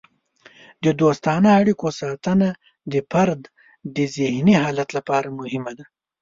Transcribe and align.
د 0.83 0.85
دوستانه 1.01 1.49
اړیکو 1.59 1.87
ساتنه 1.99 2.49
د 2.91 2.93
فرد 3.11 3.41
د 3.95 3.97
ذهني 4.17 4.55
حالت 4.63 4.89
لپاره 4.97 5.27
مهمه 5.39 5.71
ده. 5.77 5.85